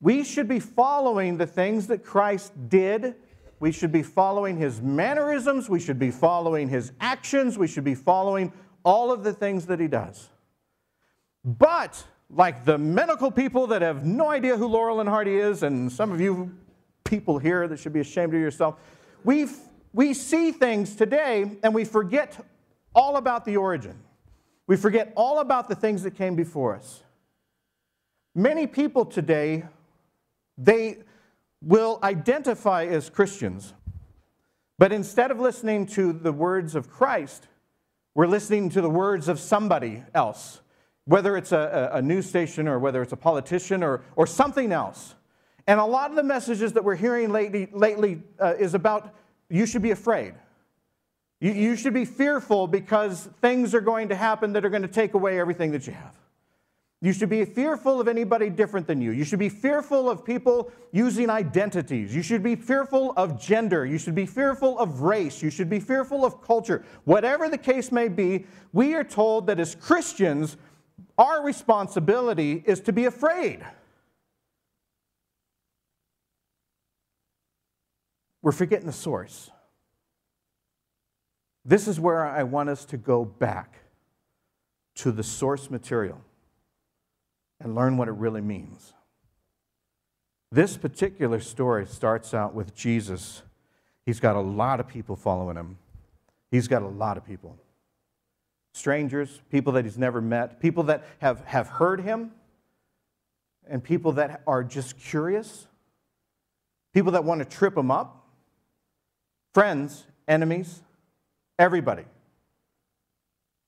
We 0.00 0.24
should 0.24 0.48
be 0.48 0.60
following 0.60 1.36
the 1.36 1.46
things 1.46 1.88
that 1.88 2.04
Christ 2.04 2.52
did 2.68 3.16
we 3.60 3.72
should 3.72 3.92
be 3.92 4.02
following 4.02 4.56
his 4.56 4.80
mannerisms. 4.80 5.68
We 5.68 5.80
should 5.80 5.98
be 5.98 6.10
following 6.10 6.68
his 6.68 6.92
actions. 7.00 7.58
We 7.58 7.66
should 7.66 7.84
be 7.84 7.94
following 7.94 8.52
all 8.84 9.12
of 9.12 9.24
the 9.24 9.32
things 9.32 9.66
that 9.66 9.80
he 9.80 9.88
does. 9.88 10.28
But, 11.44 12.04
like 12.30 12.64
the 12.64 12.78
medical 12.78 13.30
people 13.30 13.66
that 13.68 13.82
have 13.82 14.04
no 14.04 14.28
idea 14.28 14.56
who 14.56 14.66
Laurel 14.68 15.00
and 15.00 15.08
Hardy 15.08 15.36
is, 15.36 15.62
and 15.62 15.90
some 15.90 16.12
of 16.12 16.20
you 16.20 16.54
people 17.04 17.38
here 17.38 17.66
that 17.66 17.78
should 17.78 17.92
be 17.92 18.00
ashamed 18.00 18.34
of 18.34 18.40
yourself, 18.40 18.76
we 19.24 19.46
we 19.92 20.14
see 20.14 20.52
things 20.52 20.94
today 20.94 21.56
and 21.62 21.74
we 21.74 21.84
forget 21.84 22.38
all 22.94 23.16
about 23.16 23.44
the 23.44 23.56
origin. 23.56 23.98
We 24.66 24.76
forget 24.76 25.12
all 25.16 25.40
about 25.40 25.68
the 25.68 25.74
things 25.74 26.02
that 26.02 26.12
came 26.12 26.36
before 26.36 26.76
us. 26.76 27.02
Many 28.34 28.66
people 28.66 29.04
today, 29.04 29.64
they 30.58 30.98
will 31.62 31.98
identify 32.02 32.84
as 32.84 33.10
Christians, 33.10 33.74
but 34.78 34.92
instead 34.92 35.30
of 35.30 35.40
listening 35.40 35.86
to 35.86 36.12
the 36.12 36.32
words 36.32 36.74
of 36.74 36.88
Christ, 36.88 37.48
we're 38.14 38.26
listening 38.26 38.70
to 38.70 38.80
the 38.80 38.90
words 38.90 39.28
of 39.28 39.40
somebody 39.40 40.02
else, 40.14 40.60
whether 41.04 41.36
it's 41.36 41.52
a, 41.52 41.90
a 41.92 42.02
news 42.02 42.28
station 42.28 42.68
or 42.68 42.78
whether 42.78 43.02
it's 43.02 43.12
a 43.12 43.16
politician 43.16 43.82
or, 43.82 44.02
or 44.16 44.26
something 44.26 44.72
else. 44.72 45.14
And 45.66 45.78
a 45.78 45.84
lot 45.84 46.10
of 46.10 46.16
the 46.16 46.22
messages 46.22 46.72
that 46.74 46.84
we're 46.84 46.96
hearing 46.96 47.30
lately, 47.30 47.68
lately 47.72 48.22
uh, 48.40 48.54
is 48.58 48.74
about 48.74 49.14
you 49.50 49.66
should 49.66 49.82
be 49.82 49.90
afraid. 49.90 50.34
You, 51.40 51.52
you 51.52 51.76
should 51.76 51.94
be 51.94 52.04
fearful 52.04 52.66
because 52.66 53.28
things 53.40 53.74
are 53.74 53.80
going 53.80 54.08
to 54.08 54.16
happen 54.16 54.52
that 54.54 54.64
are 54.64 54.70
going 54.70 54.82
to 54.82 54.88
take 54.88 55.14
away 55.14 55.38
everything 55.38 55.72
that 55.72 55.86
you 55.86 55.92
have. 55.92 56.14
You 57.00 57.12
should 57.12 57.28
be 57.28 57.44
fearful 57.44 58.00
of 58.00 58.08
anybody 58.08 58.50
different 58.50 58.88
than 58.88 59.00
you. 59.00 59.12
You 59.12 59.22
should 59.22 59.38
be 59.38 59.48
fearful 59.48 60.10
of 60.10 60.24
people 60.24 60.72
using 60.90 61.30
identities. 61.30 62.12
You 62.14 62.22
should 62.22 62.42
be 62.42 62.56
fearful 62.56 63.12
of 63.16 63.40
gender. 63.40 63.86
You 63.86 63.98
should 63.98 64.16
be 64.16 64.26
fearful 64.26 64.76
of 64.80 65.02
race. 65.02 65.40
You 65.40 65.50
should 65.50 65.70
be 65.70 65.78
fearful 65.78 66.24
of 66.24 66.42
culture. 66.42 66.84
Whatever 67.04 67.48
the 67.48 67.58
case 67.58 67.92
may 67.92 68.08
be, 68.08 68.46
we 68.72 68.94
are 68.94 69.04
told 69.04 69.46
that 69.46 69.60
as 69.60 69.76
Christians, 69.76 70.56
our 71.16 71.44
responsibility 71.44 72.64
is 72.66 72.80
to 72.80 72.92
be 72.92 73.04
afraid. 73.04 73.64
We're 78.42 78.50
forgetting 78.50 78.86
the 78.86 78.92
source. 78.92 79.52
This 81.64 81.86
is 81.86 82.00
where 82.00 82.26
I 82.26 82.42
want 82.42 82.70
us 82.70 82.84
to 82.86 82.96
go 82.96 83.24
back 83.24 83.82
to 84.96 85.12
the 85.12 85.22
source 85.22 85.70
material 85.70 86.20
and 87.60 87.74
learn 87.74 87.96
what 87.96 88.08
it 88.08 88.12
really 88.12 88.40
means. 88.40 88.92
This 90.50 90.76
particular 90.76 91.40
story 91.40 91.86
starts 91.86 92.32
out 92.32 92.54
with 92.54 92.74
Jesus. 92.74 93.42
He's 94.06 94.20
got 94.20 94.36
a 94.36 94.40
lot 94.40 94.80
of 94.80 94.88
people 94.88 95.16
following 95.16 95.56
him. 95.56 95.78
He's 96.50 96.68
got 96.68 96.82
a 96.82 96.88
lot 96.88 97.16
of 97.16 97.26
people 97.26 97.58
strangers, 98.78 99.42
people 99.50 99.72
that 99.72 99.84
he's 99.84 99.98
never 99.98 100.20
met, 100.20 100.60
people 100.60 100.84
that 100.84 101.04
have, 101.18 101.44
have 101.46 101.66
heard 101.66 102.00
him, 102.00 102.30
and 103.68 103.82
people 103.82 104.12
that 104.12 104.40
are 104.46 104.62
just 104.62 104.96
curious, 104.98 105.66
people 106.94 107.12
that 107.12 107.24
want 107.24 107.40
to 107.40 107.44
trip 107.44 107.76
him 107.76 107.90
up, 107.90 108.24
friends, 109.52 110.06
enemies, 110.28 110.80
everybody. 111.58 112.04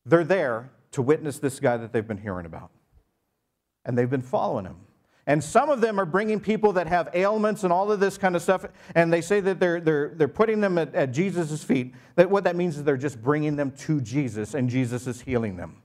They're 0.06 0.24
there 0.24 0.70
to 0.92 1.02
witness 1.02 1.38
this 1.38 1.58
guy 1.58 1.76
that 1.76 1.92
they've 1.92 2.06
been 2.06 2.18
hearing 2.18 2.46
about 2.46 2.70
and 3.90 3.98
they've 3.98 4.08
been 4.08 4.22
following 4.22 4.64
him. 4.64 4.76
And 5.26 5.42
some 5.42 5.68
of 5.68 5.80
them 5.80 5.98
are 5.98 6.04
bringing 6.04 6.38
people 6.38 6.72
that 6.74 6.86
have 6.86 7.08
ailments 7.12 7.64
and 7.64 7.72
all 7.72 7.90
of 7.90 7.98
this 7.98 8.16
kind 8.16 8.36
of 8.36 8.42
stuff, 8.42 8.64
and 8.94 9.12
they 9.12 9.20
say 9.20 9.40
that 9.40 9.58
they're, 9.58 9.80
they're, 9.80 10.12
they're 10.14 10.28
putting 10.28 10.60
them 10.60 10.78
at, 10.78 10.94
at 10.94 11.10
Jesus' 11.10 11.64
feet. 11.64 11.92
That 12.14 12.30
what 12.30 12.44
that 12.44 12.54
means 12.54 12.78
is 12.78 12.84
they're 12.84 12.96
just 12.96 13.20
bringing 13.20 13.56
them 13.56 13.72
to 13.72 14.00
Jesus, 14.00 14.54
and 14.54 14.70
Jesus 14.70 15.08
is 15.08 15.20
healing 15.20 15.56
them. 15.56 15.82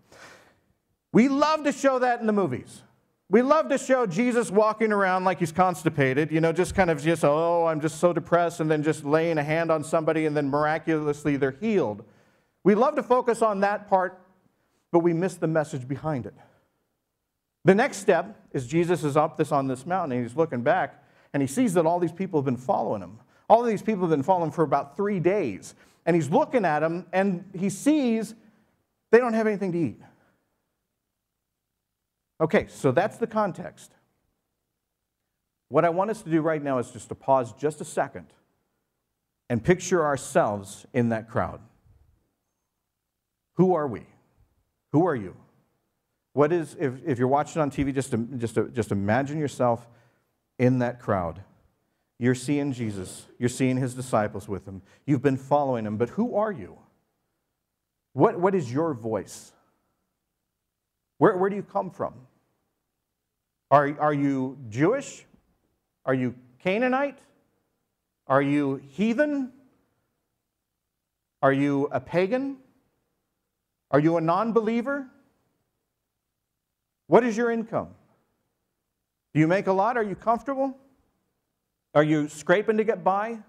We 1.12 1.30
love 1.30 1.64
to 1.64 1.72
show 1.72 1.98
that 1.98 2.20
in 2.22 2.28
the 2.28 2.34
movies. 2.34 2.84
We 3.28 3.42
love 3.42 3.70
to 3.70 3.80
show 3.80 4.06
Jesus 4.06 4.52
walking 4.52 4.92
around 4.92 5.24
like 5.24 5.40
he's 5.40 5.52
constipated, 5.52 6.32
you 6.32 6.42
know, 6.42 6.54
just 6.54 6.76
kind 6.76 6.92
of 6.92 7.02
just, 7.02 7.26
oh, 7.26 7.66
I'm 7.66 7.82
just 7.82 8.00
so 8.00 8.14
depressed, 8.14 8.60
and 8.60 8.70
then 8.70 8.84
just 8.84 9.04
laying 9.04 9.40
a 9.40 9.44
hand 9.44 9.72
on 9.72 9.84
somebody, 9.84 10.28
and 10.28 10.38
then 10.38 10.48
miraculously 10.48 11.38
they're 11.38 11.58
healed. 11.60 12.04
We 12.64 12.76
love 12.76 12.96
to 12.98 13.04
focus 13.04 13.42
on 13.42 13.62
that 13.62 13.88
part, 13.88 14.22
but 14.92 15.00
we 15.00 15.12
miss 15.12 15.36
the 15.36 15.48
message 15.48 15.88
behind 15.88 16.28
it. 16.28 16.36
The 17.66 17.76
next 17.76 17.98
step 17.98 18.40
is 18.54 18.68
Jesus 18.68 19.04
is 19.04 19.18
up 19.18 19.38
this 19.38 19.52
on 19.52 19.68
this 19.68 19.86
mountain 19.86 20.18
and 20.18 20.26
he's 20.26 20.38
looking 20.38 20.62
back 20.62 21.04
and 21.34 21.42
he 21.42 21.48
sees 21.48 21.74
that 21.74 21.86
all 21.86 22.00
these 22.00 22.12
people 22.12 22.40
have 22.40 22.46
been 22.46 22.56
following 22.56 23.02
him. 23.02 23.20
All 23.50 23.62
of 23.62 23.68
these 23.68 23.82
people 23.82 24.02
have 24.04 24.12
been 24.12 24.24
following 24.24 24.46
him 24.46 24.52
for 24.52 24.64
about 24.64 24.96
three 24.96 25.20
days. 25.20 25.74
And 26.06 26.16
he's 26.16 26.30
looking 26.30 26.64
at 26.64 26.80
them 26.80 27.08
and 27.12 27.44
he 27.54 27.70
sees 27.70 28.36
they 29.12 29.18
don't 29.18 29.34
have 29.34 29.48
anything 29.48 29.72
to 29.72 29.78
eat. 29.80 30.02
Okay, 32.40 32.68
so 32.70 32.92
that's 32.92 33.18
the 33.18 33.28
context. 33.28 33.92
What 35.70 35.86
I 35.86 35.90
want 35.90 36.12
us 36.12 36.22
to 36.22 36.30
do 36.30 36.42
right 36.42 36.62
now 36.62 36.78
is 36.78 36.92
just 36.92 37.10
to 37.10 37.16
pause 37.16 37.52
just 37.54 37.82
a 37.82 37.86
second 37.86 38.28
and 39.50 39.64
picture 39.64 40.06
ourselves 40.06 40.86
in 40.94 41.10
that 41.10 41.30
crowd. 41.30 41.62
Who 43.56 43.74
are 43.74 43.88
we? 43.88 44.06
Who 44.92 45.08
are 45.08 45.16
you? 45.16 45.36
What 46.36 46.52
is, 46.52 46.76
if, 46.78 46.96
if 47.06 47.18
you're 47.18 47.30
watching 47.30 47.62
on 47.62 47.72
TV, 47.72 47.96
just, 47.96 48.14
just, 48.38 48.58
just 48.74 48.92
imagine 48.92 49.40
yourself 49.40 49.88
in 50.60 50.80
that 50.80 51.00
crowd. 51.00 51.42
You're 52.20 52.36
seeing 52.36 52.74
Jesus, 52.74 53.26
you're 53.40 53.48
seeing 53.48 53.78
his 53.78 53.94
disciples 53.94 54.46
with 54.46 54.66
him, 54.68 54.82
you've 55.06 55.22
been 55.22 55.38
following 55.38 55.86
him, 55.86 55.96
but 55.96 56.10
who 56.10 56.36
are 56.36 56.52
you? 56.52 56.78
What, 58.12 58.38
what 58.38 58.54
is 58.54 58.70
your 58.70 58.94
voice? 58.94 59.54
Where, 61.20 61.38
where 61.38 61.50
do 61.50 61.56
you 61.56 61.64
come 61.64 61.90
from? 61.90 62.14
Are, 63.72 63.98
are 63.98 64.14
you 64.14 64.58
Jewish? 64.68 65.24
Are 66.06 66.14
you 66.14 66.36
Canaanite? 66.60 67.18
Are 68.28 68.42
you 68.42 68.82
heathen? 68.90 69.54
Are 71.42 71.54
you 71.54 71.88
a 71.94 72.02
pagan? 72.02 72.58
Are 73.90 74.02
you 74.02 74.18
a 74.18 74.22
non 74.22 74.52
believer? 74.52 75.08
What 77.08 77.24
is 77.24 77.38
your 77.38 77.52
income? 77.52 77.90
Do 79.34 79.40
you 79.40 79.48
make 79.48 79.68
a 79.68 79.74
lot? 79.74 79.98
Are 79.98 80.04
you 80.04 80.16
comfortable? 80.16 80.76
Are 81.94 82.04
you 82.04 82.28
scraping 82.28 82.78
to 82.78 82.84
get 82.84 83.04
by? 83.04 83.40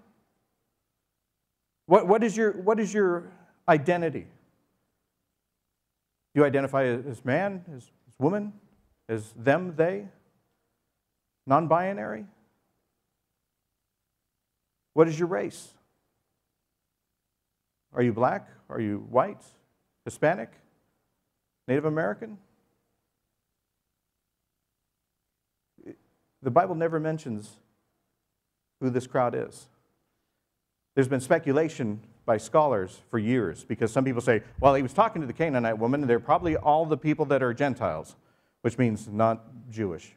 What, 1.85 2.07
what, 2.07 2.23
is, 2.23 2.35
your, 2.35 2.51
what 2.51 2.79
is 2.79 2.93
your 2.93 3.31
identity? 3.67 4.27
Do 6.33 6.41
you 6.41 6.45
identify 6.45 6.83
as 6.83 7.23
man, 7.25 7.63
as, 7.75 7.83
as 8.07 8.19
woman, 8.19 8.53
as 9.09 9.33
them, 9.35 9.73
they? 9.75 10.07
Non 11.45 11.67
binary? 11.67 12.25
What 14.93 15.07
is 15.07 15.17
your 15.17 15.29
race? 15.29 15.69
Are 17.93 18.03
you 18.03 18.13
black? 18.13 18.49
Are 18.69 18.81
you 18.81 19.05
white? 19.09 19.41
Hispanic? 20.05 20.51
Native 21.67 21.85
American? 21.85 22.37
The 26.41 26.51
Bible 26.51 26.75
never 26.75 26.99
mentions 26.99 27.57
who 28.79 28.89
this 28.89 29.07
crowd 29.07 29.35
is. 29.35 29.67
There's 30.95 31.07
been 31.07 31.21
speculation 31.21 32.01
by 32.25 32.37
scholars 32.37 33.01
for 33.09 33.19
years 33.19 33.63
because 33.63 33.91
some 33.91 34.03
people 34.03 34.21
say, 34.21 34.43
well, 34.59 34.75
he 34.75 34.83
was 34.83 34.93
talking 34.93 35.21
to 35.21 35.27
the 35.27 35.33
Canaanite 35.33 35.77
woman, 35.77 36.01
and 36.01 36.09
they're 36.09 36.19
probably 36.19 36.55
all 36.55 36.85
the 36.85 36.97
people 36.97 37.25
that 37.25 37.41
are 37.41 37.53
Gentiles, 37.53 38.15
which 38.61 38.77
means 38.77 39.07
not 39.07 39.45
Jewish. 39.69 40.13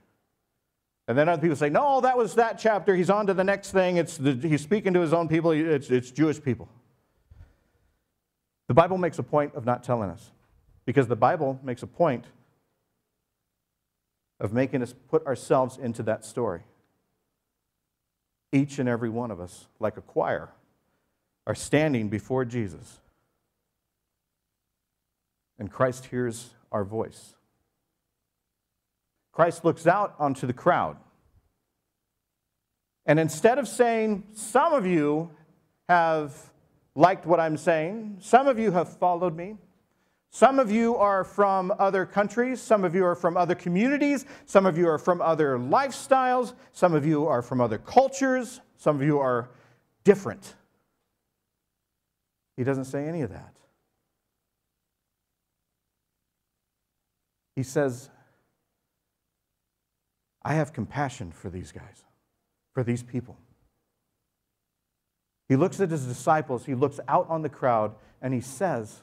And 1.08 1.18
then 1.18 1.28
other 1.28 1.42
people 1.42 1.56
say, 1.56 1.70
no, 1.70 2.00
that 2.02 2.16
was 2.16 2.34
that 2.36 2.58
chapter. 2.58 2.94
He's 2.94 3.10
on 3.10 3.26
to 3.26 3.34
the 3.34 3.44
next 3.44 3.72
thing. 3.72 3.96
It's 3.96 4.16
the, 4.16 4.32
he's 4.32 4.62
speaking 4.62 4.94
to 4.94 5.00
his 5.00 5.12
own 5.12 5.28
people. 5.28 5.50
It's, 5.50 5.90
it's 5.90 6.10
Jewish 6.10 6.42
people. 6.42 6.68
The 8.68 8.74
Bible 8.74 8.98
makes 8.98 9.18
a 9.18 9.24
point 9.24 9.54
of 9.54 9.64
not 9.64 9.82
telling 9.82 10.10
us 10.10 10.30
because 10.84 11.08
the 11.08 11.16
Bible 11.16 11.58
makes 11.64 11.82
a 11.82 11.86
point 11.86 12.26
of 14.40 14.52
making 14.52 14.82
us 14.82 14.94
put 15.08 15.26
ourselves 15.26 15.76
into 15.76 16.02
that 16.04 16.24
story. 16.24 16.62
Each 18.52 18.78
and 18.78 18.88
every 18.88 19.10
one 19.10 19.30
of 19.30 19.40
us, 19.40 19.66
like 19.78 19.96
a 19.96 20.00
choir, 20.00 20.48
are 21.46 21.54
standing 21.54 22.08
before 22.08 22.44
Jesus. 22.44 23.00
And 25.58 25.70
Christ 25.70 26.06
hears 26.06 26.50
our 26.72 26.84
voice. 26.84 27.34
Christ 29.32 29.64
looks 29.64 29.86
out 29.86 30.14
onto 30.18 30.46
the 30.46 30.52
crowd. 30.52 30.96
And 33.06 33.20
instead 33.20 33.58
of 33.58 33.68
saying, 33.68 34.24
Some 34.32 34.72
of 34.72 34.86
you 34.86 35.30
have 35.88 36.34
liked 36.94 37.26
what 37.26 37.40
I'm 37.40 37.56
saying, 37.56 38.18
some 38.20 38.46
of 38.46 38.58
you 38.58 38.70
have 38.70 38.96
followed 38.98 39.36
me, 39.36 39.56
some 40.30 40.60
of 40.60 40.70
you 40.70 40.96
are 40.96 41.24
from 41.24 41.72
other 41.80 42.06
countries, 42.06 42.62
some 42.62 42.84
of 42.84 42.94
you 42.94 43.04
are 43.04 43.16
from 43.16 43.36
other 43.36 43.56
communities, 43.56 44.24
some 44.46 44.64
of 44.64 44.78
you 44.78 44.88
are 44.88 44.98
from 44.98 45.20
other 45.20 45.58
lifestyles, 45.58 46.54
some 46.72 46.94
of 46.94 47.04
you 47.04 47.26
are 47.26 47.42
from 47.42 47.60
other 47.60 47.78
cultures, 47.78 48.60
some 48.76 48.96
of 48.96 49.02
you 49.02 49.18
are 49.18 49.50
different. 50.04 50.54
He 52.56 52.62
doesn't 52.62 52.84
say 52.84 53.08
any 53.08 53.22
of 53.22 53.30
that. 53.30 53.54
He 57.56 57.64
says, 57.64 58.08
I 60.44 60.54
have 60.54 60.72
compassion 60.72 61.32
for 61.32 61.50
these 61.50 61.72
guys, 61.72 62.04
for 62.72 62.84
these 62.84 63.02
people. 63.02 63.36
He 65.48 65.56
looks 65.56 65.80
at 65.80 65.90
his 65.90 66.06
disciples, 66.06 66.66
he 66.66 66.76
looks 66.76 67.00
out 67.08 67.28
on 67.28 67.42
the 67.42 67.48
crowd, 67.48 67.96
and 68.22 68.32
he 68.32 68.40
says, 68.40 69.02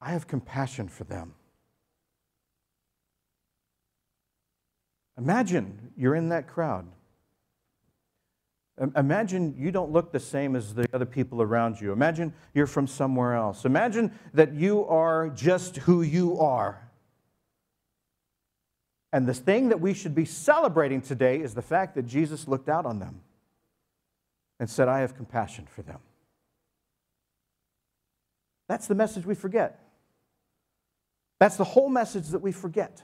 I 0.00 0.10
have 0.10 0.26
compassion 0.26 0.88
for 0.88 1.04
them. 1.04 1.34
Imagine 5.18 5.92
you're 5.96 6.14
in 6.14 6.28
that 6.28 6.46
crowd. 6.46 6.86
Imagine 8.94 9.54
you 9.56 9.70
don't 9.70 9.90
look 9.90 10.12
the 10.12 10.20
same 10.20 10.54
as 10.54 10.74
the 10.74 10.86
other 10.92 11.06
people 11.06 11.40
around 11.40 11.80
you. 11.80 11.92
Imagine 11.92 12.34
you're 12.52 12.66
from 12.66 12.86
somewhere 12.86 13.34
else. 13.34 13.64
Imagine 13.64 14.12
that 14.34 14.52
you 14.52 14.84
are 14.84 15.30
just 15.30 15.78
who 15.78 16.02
you 16.02 16.38
are. 16.38 16.90
And 19.14 19.26
the 19.26 19.32
thing 19.32 19.70
that 19.70 19.80
we 19.80 19.94
should 19.94 20.14
be 20.14 20.26
celebrating 20.26 21.00
today 21.00 21.40
is 21.40 21.54
the 21.54 21.62
fact 21.62 21.94
that 21.94 22.06
Jesus 22.06 22.46
looked 22.46 22.68
out 22.68 22.84
on 22.84 22.98
them 22.98 23.22
and 24.60 24.68
said, 24.68 24.88
I 24.88 25.00
have 25.00 25.16
compassion 25.16 25.66
for 25.66 25.80
them. 25.80 26.00
That's 28.68 28.86
the 28.86 28.94
message 28.94 29.24
we 29.24 29.34
forget. 29.34 29.85
That's 31.38 31.56
the 31.56 31.64
whole 31.64 31.88
message 31.88 32.28
that 32.28 32.40
we 32.40 32.52
forget. 32.52 33.02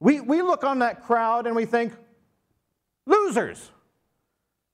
We, 0.00 0.20
we 0.20 0.42
look 0.42 0.64
on 0.64 0.80
that 0.80 1.04
crowd 1.04 1.46
and 1.46 1.54
we 1.54 1.64
think, 1.64 1.92
losers, 3.06 3.70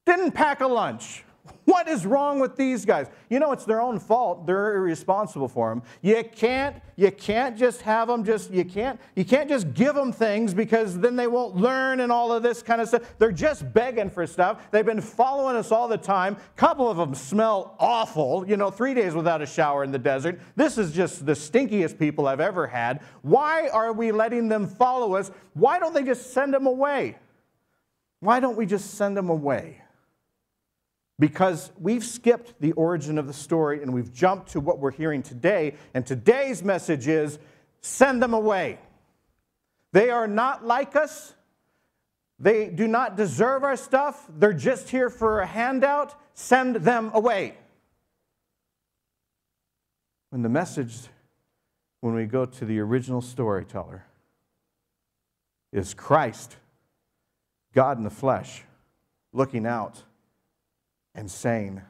didn't 0.07 0.33
pack 0.33 0.61
a 0.61 0.67
lunch, 0.67 1.25
what 1.69 1.87
is 1.87 2.07
wrong 2.07 2.41
with 2.41 2.57
these 2.57 2.87
guys? 2.87 3.09
You 3.29 3.41
know, 3.41 3.53
it's 3.53 3.67
their 3.67 3.83
own 3.83 3.99
fault. 3.99 4.47
They're 4.47 4.77
irresponsible 4.77 5.49
for 5.49 5.69
them. 5.69 5.83
You 6.01 6.25
can't, 6.25 6.77
you 6.97 7.13
can't 7.13 7.59
just 7.59 7.83
have 7.83 8.09
them 8.09 8.25
just, 8.25 8.51
you 8.51 8.65
can't, 8.65 8.99
you 9.15 9.23
can't 9.23 9.51
just 9.51 9.75
give 9.75 9.95
them 9.95 10.11
things 10.11 10.55
because 10.55 10.99
then 10.99 11.15
they 11.15 11.27
won't 11.27 11.57
learn 11.57 12.01
and 12.01 12.11
all 12.11 12.33
of 12.33 12.43
this 12.43 12.63
kind 12.63 12.81
of 12.81 12.89
stuff. 12.89 13.03
They're 13.19 13.33
just 13.33 13.71
begging 13.75 14.09
for 14.09 14.27
stuff. 14.27 14.71
They've 14.71 14.87
been 14.87 15.03
following 15.03 15.57
us 15.57 15.71
all 15.71 15.89
the 15.89 15.99
time. 15.99 16.37
A 16.37 16.57
couple 16.59 16.91
of 16.91 16.97
them 16.97 17.15
smell 17.15 17.77
awful. 17.79 18.49
You 18.49 18.57
know, 18.57 18.71
three 18.71 18.95
days 18.95 19.15
without 19.15 19.43
a 19.43 19.47
shower 19.47 19.85
in 19.85 19.93
the 19.93 19.99
desert. 19.99 20.41
This 20.57 20.79
is 20.79 20.95
just 20.95 21.27
the 21.27 21.33
stinkiest 21.33 21.99
people 21.99 22.27
I've 22.27 22.41
ever 22.41 22.67
had. 22.67 23.03
Why 23.21 23.69
are 23.69 23.93
we 23.93 24.11
letting 24.11 24.49
them 24.49 24.67
follow 24.67 25.17
us? 25.17 25.31
Why 25.53 25.79
don't 25.79 25.93
they 25.93 26.03
just 26.03 26.33
send 26.33 26.55
them 26.55 26.67
away? 26.67 27.19
Why 28.21 28.41
don't 28.41 28.57
we 28.57 28.65
just 28.65 28.95
send 28.95 29.19
them 29.19 29.29
away? 29.29 29.83
Because 31.19 31.73
we've 31.79 32.05
skipped 32.05 32.55
the 32.61 32.73
origin 32.73 33.19
of 33.19 33.27
the 33.27 33.33
story 33.33 33.83
and 33.83 33.93
we've 33.93 34.13
jumped 34.13 34.53
to 34.53 34.61
what 34.61 34.79
we're 34.79 34.93
hearing 34.93 35.23
today. 35.23 35.75
And 35.95 36.07
today's 36.07 36.63
message 36.63 37.09
is 37.09 37.39
send 37.81 38.23
them 38.23 38.35
away. 38.35 38.79
They 39.93 40.11
are 40.11 40.29
not 40.29 40.65
like 40.65 40.95
us. 40.95 41.35
They 42.39 42.69
do 42.69 42.87
not 42.87 43.17
deserve 43.17 43.65
our 43.65 43.77
stuff. 43.77 44.25
They're 44.29 44.53
just 44.53 44.91
here 44.91 45.11
for 45.11 45.41
a 45.41 45.47
handout. 45.47 46.15
Send 46.35 46.77
them 46.77 47.11
away. 47.13 47.57
When 50.31 50.43
the 50.43 50.49
message, 50.49 50.95
when 52.01 52.15
we 52.15 52.27
go 52.27 52.45
to 52.45 52.65
the 52.65 52.79
original 52.79 53.23
storyteller, 53.23 54.05
is 55.73 55.95
Christ, 55.95 56.57
God 57.75 57.99
in 57.99 58.05
the 58.05 58.11
flesh, 58.11 58.63
looking 59.33 59.67
out 59.67 60.05
and 61.19 61.29
saying, 61.29 61.83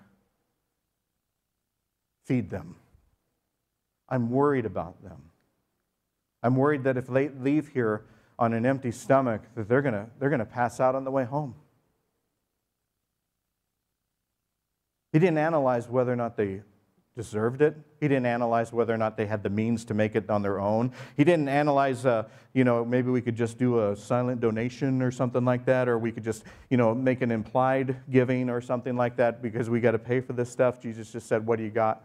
Feed 2.25 2.49
them. 2.49 2.77
I'm 4.09 4.31
worried 4.31 4.65
about 4.65 5.03
them. 5.03 5.21
I'm 6.43 6.57
worried 6.57 6.85
that 6.85 6.97
if 6.97 7.07
they 7.07 7.29
leave 7.29 7.69
here 7.69 8.05
on 8.39 8.55
an 8.55 8.65
empty 8.65 8.91
stomach, 8.91 9.43
that 9.55 9.69
they're 9.69 9.83
going 9.83 10.11
they're 10.19 10.31
going 10.31 10.39
to 10.39 10.47
pass 10.47 10.81
out 10.81 10.95
on 10.95 11.05
the 11.05 11.11
way 11.11 11.25
home. 11.25 11.55
He 15.13 15.19
didn't 15.19 15.39
analyze 15.39 15.89
whether 15.89 16.13
or 16.13 16.17
not 16.17 16.37
they 16.37 16.63
deserved 17.19 17.63
it. 17.63 17.77
He 17.99 18.07
didn't 18.07 18.27
analyze 18.27 18.73
whether 18.73 18.95
or 18.95 18.97
not 18.97 19.17
they 19.17 19.27
had 19.27 19.43
the 19.43 19.51
means 19.51 19.85
to 19.87 19.93
make 19.93 20.15
it 20.15 20.31
on 20.31 20.41
their 20.41 20.61
own. 20.61 20.93
He 21.17 21.25
didn't 21.25 21.49
analyze, 21.49 22.07
uh, 22.07 22.29
you 22.55 22.63
know, 22.63 22.85
maybe 22.85 23.11
we 23.11 23.21
could 23.21 23.35
just 23.35 23.59
do 23.59 23.91
a 23.91 23.97
silent 23.97 24.41
donation 24.41 25.03
or 25.03 25.11
something 25.11 25.45
like 25.45 25.65
that, 25.65 25.89
or 25.89 25.99
we 25.99 26.13
could 26.13 26.23
just, 26.23 26.45
you 26.71 26.77
know, 26.77 26.95
make 26.95 27.21
an 27.21 27.33
implied 27.33 27.97
giving 28.09 28.49
or 28.49 28.61
something 28.61 28.97
like 28.97 29.17
that 29.17 29.43
because 29.43 29.69
we 29.69 29.81
got 29.81 29.91
to 29.91 29.99
pay 29.99 30.21
for 30.21 30.33
this 30.33 30.49
stuff. 30.49 30.81
Jesus 30.81 31.11
just 31.11 31.27
said, 31.27 31.45
What 31.45 31.59
do 31.59 31.65
you 31.65 31.71
got? 31.71 32.05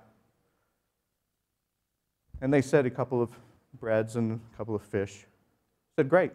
And 2.42 2.52
they 2.52 2.64
said 2.64 2.88
a 2.88 2.90
couple 2.90 3.22
of 3.22 3.30
breads 3.80 4.16
and 4.16 4.42
a 4.52 4.58
couple 4.58 4.74
of 4.74 4.82
fish. 4.82 5.12
He 5.12 6.02
said, 6.02 6.10
Great. 6.10 6.32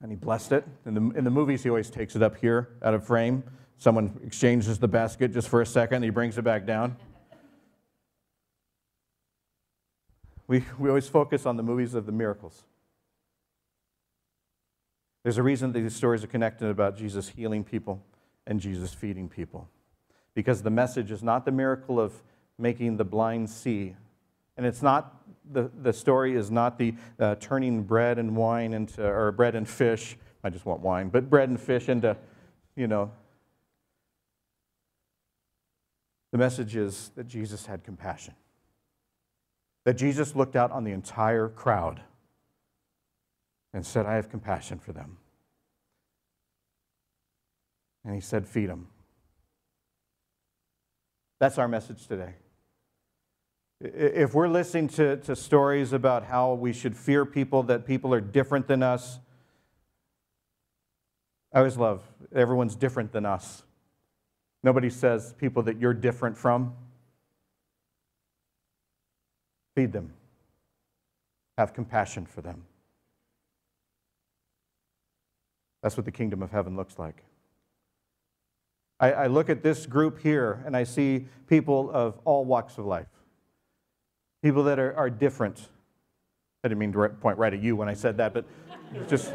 And 0.00 0.10
he 0.10 0.16
blessed 0.16 0.52
it. 0.52 0.66
In 0.86 0.94
the, 0.94 1.18
in 1.18 1.24
the 1.24 1.30
movies, 1.30 1.62
he 1.62 1.68
always 1.68 1.90
takes 1.90 2.16
it 2.16 2.22
up 2.22 2.38
here 2.38 2.70
out 2.82 2.94
of 2.94 3.06
frame. 3.06 3.44
Someone 3.80 4.20
exchanges 4.26 4.78
the 4.78 4.88
basket 4.88 5.32
just 5.32 5.48
for 5.48 5.62
a 5.62 5.66
second, 5.66 6.02
he 6.02 6.10
brings 6.10 6.36
it 6.36 6.42
back 6.42 6.66
down. 6.66 6.98
We, 10.46 10.66
we 10.78 10.90
always 10.90 11.08
focus 11.08 11.46
on 11.46 11.56
the 11.56 11.62
movies 11.62 11.94
of 11.94 12.04
the 12.04 12.12
miracles. 12.12 12.64
There's 15.22 15.38
a 15.38 15.42
reason 15.42 15.72
these 15.72 15.96
stories 15.96 16.22
are 16.22 16.26
connected 16.26 16.68
about 16.68 16.98
Jesus 16.98 17.30
healing 17.30 17.64
people 17.64 18.02
and 18.46 18.60
Jesus 18.60 18.92
feeding 18.92 19.30
people. 19.30 19.66
Because 20.34 20.60
the 20.60 20.70
message 20.70 21.10
is 21.10 21.22
not 21.22 21.46
the 21.46 21.52
miracle 21.52 21.98
of 21.98 22.12
making 22.58 22.98
the 22.98 23.04
blind 23.04 23.48
see. 23.48 23.96
And 24.58 24.66
it's 24.66 24.82
not, 24.82 25.22
the, 25.50 25.70
the 25.80 25.94
story 25.94 26.36
is 26.36 26.50
not 26.50 26.76
the 26.76 26.92
uh, 27.18 27.36
turning 27.36 27.84
bread 27.84 28.18
and 28.18 28.36
wine 28.36 28.74
into, 28.74 29.02
or 29.02 29.32
bread 29.32 29.54
and 29.54 29.66
fish. 29.66 30.18
I 30.44 30.50
just 30.50 30.66
want 30.66 30.82
wine, 30.82 31.08
but 31.08 31.30
bread 31.30 31.48
and 31.48 31.58
fish 31.58 31.88
into, 31.88 32.14
you 32.76 32.86
know, 32.86 33.10
The 36.32 36.38
message 36.38 36.76
is 36.76 37.10
that 37.16 37.26
Jesus 37.26 37.66
had 37.66 37.82
compassion, 37.82 38.34
that 39.84 39.94
Jesus 39.94 40.36
looked 40.36 40.56
out 40.56 40.70
on 40.70 40.84
the 40.84 40.92
entire 40.92 41.48
crowd 41.48 42.02
and 43.72 43.84
said, 43.84 44.06
I 44.06 44.14
have 44.14 44.30
compassion 44.30 44.78
for 44.78 44.92
them. 44.92 45.18
And 48.04 48.14
he 48.14 48.20
said, 48.20 48.46
Feed 48.46 48.68
them. 48.68 48.88
That's 51.38 51.58
our 51.58 51.68
message 51.68 52.06
today. 52.06 52.34
If 53.80 54.34
we're 54.34 54.48
listening 54.48 54.88
to, 54.88 55.16
to 55.16 55.34
stories 55.34 55.94
about 55.94 56.24
how 56.24 56.52
we 56.52 56.72
should 56.72 56.96
fear 56.96 57.24
people, 57.24 57.62
that 57.64 57.86
people 57.86 58.12
are 58.12 58.20
different 58.20 58.66
than 58.66 58.82
us, 58.82 59.18
I 61.52 61.58
always 61.58 61.78
love 61.78 62.02
everyone's 62.34 62.76
different 62.76 63.10
than 63.12 63.24
us. 63.24 63.62
Nobody 64.62 64.90
says 64.90 65.34
people 65.38 65.62
that 65.64 65.78
you're 65.78 65.94
different 65.94 66.36
from. 66.36 66.74
Feed 69.74 69.92
them. 69.92 70.12
Have 71.56 71.72
compassion 71.72 72.26
for 72.26 72.42
them. 72.42 72.64
That's 75.82 75.96
what 75.96 76.04
the 76.04 76.12
kingdom 76.12 76.42
of 76.42 76.50
heaven 76.50 76.76
looks 76.76 76.98
like. 76.98 77.22
I, 78.98 79.12
I, 79.12 79.26
look 79.28 79.48
at 79.48 79.62
this 79.62 79.86
group 79.86 80.20
here 80.20 80.62
and 80.66 80.76
I 80.76 80.84
see 80.84 81.26
people 81.46 81.90
of 81.90 82.18
all 82.26 82.44
walks 82.44 82.76
of 82.76 82.84
life, 82.84 83.06
people 84.42 84.64
that 84.64 84.78
are, 84.78 84.94
are 84.94 85.08
different. 85.08 85.68
I 86.62 86.68
didn't 86.68 86.80
mean 86.80 86.92
to 86.92 87.08
point 87.08 87.38
right 87.38 87.54
at 87.54 87.62
you 87.62 87.76
when 87.76 87.88
I 87.88 87.94
said 87.94 88.18
that, 88.18 88.34
but 88.34 88.44
just, 89.08 89.32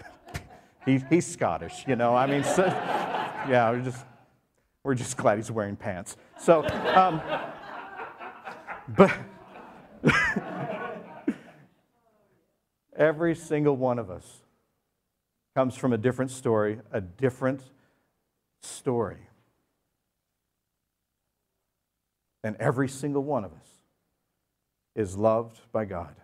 he, 0.86 1.04
he's 1.10 1.26
Scottish, 1.26 1.84
you 1.86 1.96
know. 1.96 2.16
I 2.16 2.26
mean, 2.26 2.42
so, 2.42 2.64
yeah, 2.66 3.78
just 3.84 4.06
we're 4.88 4.94
just 4.94 5.18
glad 5.18 5.36
he's 5.36 5.50
wearing 5.50 5.76
pants. 5.76 6.16
So, 6.38 6.66
um, 6.66 7.20
but 8.88 9.14
every 12.96 13.34
single 13.34 13.76
one 13.76 13.98
of 13.98 14.10
us 14.10 14.40
comes 15.54 15.76
from 15.76 15.92
a 15.92 15.98
different 15.98 16.30
story, 16.30 16.80
a 16.90 17.02
different 17.02 17.60
story. 18.62 19.28
And 22.42 22.56
every 22.56 22.88
single 22.88 23.22
one 23.22 23.44
of 23.44 23.52
us 23.52 23.68
is 24.96 25.18
loved 25.18 25.60
by 25.70 25.84
God. 25.84 26.14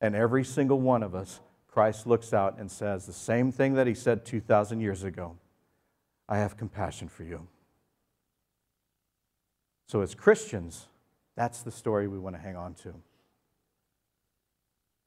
And 0.00 0.16
every 0.16 0.44
single 0.44 0.80
one 0.80 1.02
of 1.02 1.14
us, 1.14 1.40
Christ 1.68 2.06
looks 2.06 2.32
out 2.32 2.58
and 2.58 2.70
says 2.70 3.04
the 3.04 3.12
same 3.12 3.52
thing 3.52 3.74
that 3.74 3.86
he 3.86 3.92
said 3.92 4.24
2,000 4.24 4.80
years 4.80 5.04
ago 5.04 5.36
I 6.28 6.38
have 6.38 6.56
compassion 6.56 7.08
for 7.08 7.24
you. 7.24 7.46
So, 9.86 10.00
as 10.00 10.14
Christians, 10.14 10.88
that's 11.36 11.62
the 11.62 11.70
story 11.70 12.08
we 12.08 12.18
want 12.18 12.36
to 12.36 12.40
hang 12.40 12.56
on 12.56 12.74
to. 12.74 12.94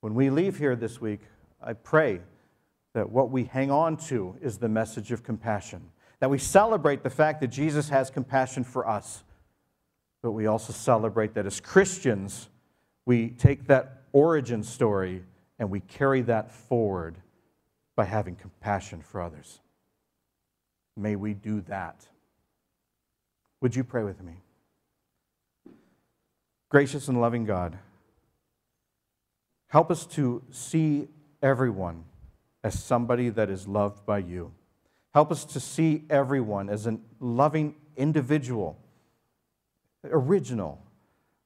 When 0.02 0.14
we 0.14 0.30
leave 0.30 0.58
here 0.58 0.76
this 0.76 1.02
week, 1.02 1.22
I 1.62 1.74
pray 1.74 2.22
that 2.94 3.10
what 3.10 3.32
we 3.32 3.46
hang 3.46 3.72
on 3.72 3.98
to 3.98 4.38
is 4.42 4.58
the 4.58 4.70
message 4.70 5.12
of 5.12 5.24
compassion, 5.24 5.90
that 6.20 6.30
we 6.30 6.38
celebrate 6.38 7.04
the 7.04 7.10
fact 7.10 7.42
that 7.42 7.48
Jesus 7.48 7.90
has 7.90 8.10
compassion 8.10 8.64
for 8.64 8.88
us, 8.88 9.24
but 10.22 10.32
we 10.32 10.46
also 10.46 10.74
celebrate 10.74 11.34
that 11.34 11.46
as 11.46 11.60
Christians, 11.60 12.50
we 13.06 13.30
take 13.30 13.68
that 13.68 14.04
origin 14.12 14.64
story 14.64 15.24
and 15.60 15.70
we 15.70 15.80
carry 15.80 16.22
that 16.22 16.52
forward 16.52 17.18
by 17.96 18.06
having 18.06 18.36
compassion 18.36 19.02
for 19.02 19.22
others. 19.22 19.60
May 20.98 21.16
we 21.16 21.34
do 21.34 21.62
that. 21.62 22.08
Would 23.62 23.76
you 23.76 23.84
pray 23.84 24.04
with 24.04 24.22
me? 24.22 24.34
Gracious 26.70 27.08
and 27.08 27.22
loving 27.22 27.46
God, 27.46 27.78
help 29.68 29.92
us 29.92 30.06
to 30.08 30.44
see 30.52 31.08
everyone 31.42 32.04
as 32.64 32.82
somebody 32.82 33.30
that 33.30 33.50
is 33.50 33.68
loved 33.68 34.06
by 34.06 34.18
you. 34.18 34.52
Help 35.14 35.32
us 35.32 35.46
to 35.46 35.60
see 35.60 36.04
everyone 36.10 36.70
as 36.70 36.88
a 36.88 36.98
loving 37.20 37.76
individual, 37.96 38.78
original, 40.04 40.82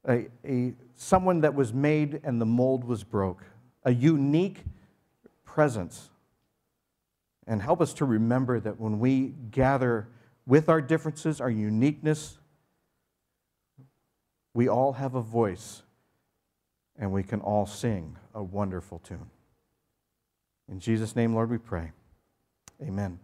a, 0.07 0.27
a 0.45 0.73
someone 0.95 1.41
that 1.41 1.53
was 1.53 1.73
made 1.73 2.21
and 2.23 2.41
the 2.41 2.45
mold 2.45 2.83
was 2.83 3.03
broke, 3.03 3.43
a 3.83 3.91
unique 3.91 4.63
presence. 5.45 6.09
And 7.49 7.63
help 7.63 7.81
us 7.81 7.95
to 7.95 8.05
remember 8.05 8.59
that 8.59 8.79
when 8.79 8.99
we 8.99 9.33
gather 9.49 10.07
with 10.45 10.69
our 10.69 10.81
differences, 10.81 11.41
our 11.41 11.49
uniqueness, 11.49 12.37
we 14.53 14.69
all 14.69 14.93
have 14.93 15.15
a 15.15 15.21
voice 15.21 15.81
and 16.99 17.11
we 17.11 17.23
can 17.23 17.41
all 17.41 17.65
sing 17.65 18.17
a 18.35 18.43
wonderful 18.43 18.99
tune. 18.99 19.31
In 20.71 20.79
Jesus' 20.79 21.15
name, 21.15 21.33
Lord, 21.33 21.49
we 21.49 21.57
pray. 21.57 21.91
Amen. 22.83 23.17